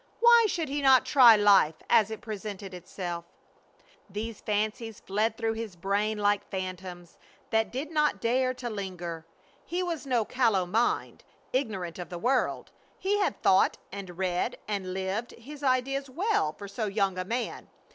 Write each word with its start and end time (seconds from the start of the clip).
Why 0.19 0.47
should 0.49 0.67
he 0.67 0.81
not 0.81 1.05
try 1.05 1.35
life 1.35 1.75
as 1.87 2.09
it 2.09 2.21
presented 2.21 2.73
itself? 2.73 3.23
These 4.09 4.41
fancies 4.41 4.99
fled 4.99 5.37
through 5.37 5.53
his 5.53 5.75
brain 5.75 6.17
like 6.17 6.49
phantoms 6.49 7.19
that 7.51 7.71
did 7.71 7.91
not 7.91 8.19
dare 8.19 8.55
to 8.55 8.67
linger. 8.71 9.27
His 9.63 9.83
was 9.83 10.07
no 10.07 10.25
callow 10.25 10.65
mind, 10.65 11.23
ignorant 11.53 11.99
of 11.99 12.09
the 12.09 12.17
world. 12.17 12.71
He 12.97 13.19
had 13.19 13.43
thought 13.43 13.77
and 13.91 14.17
read 14.17 14.57
and 14.67 14.91
lived 14.95 15.33
his 15.33 15.61
ideas 15.61 16.09
well 16.09 16.51
for 16.53 16.67
so 16.67 16.87
young 16.87 17.19
a 17.19 17.23
man. 17.23 17.69